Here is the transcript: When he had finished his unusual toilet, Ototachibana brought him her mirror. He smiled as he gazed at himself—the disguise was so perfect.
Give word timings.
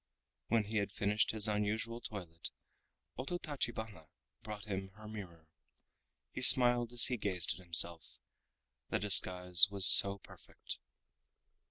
When 0.47 0.63
he 0.63 0.77
had 0.77 0.91
finished 0.91 1.29
his 1.29 1.47
unusual 1.47 2.01
toilet, 2.01 2.49
Ototachibana 3.19 4.07
brought 4.41 4.65
him 4.65 4.89
her 4.95 5.07
mirror. 5.07 5.45
He 6.31 6.41
smiled 6.41 6.91
as 6.91 7.05
he 7.05 7.17
gazed 7.17 7.53
at 7.53 7.63
himself—the 7.63 8.97
disguise 8.97 9.67
was 9.69 9.85
so 9.85 10.17
perfect. 10.17 10.79